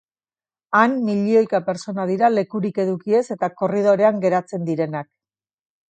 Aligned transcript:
Han 0.79 0.95
milioika 1.09 1.59
pertsona 1.67 2.07
dira 2.13 2.31
lekurik 2.37 2.83
eduki 2.87 3.21
ez 3.21 3.25
eta 3.39 3.53
korridorean 3.63 4.21
geratzen 4.27 4.71
direnak. 4.73 5.15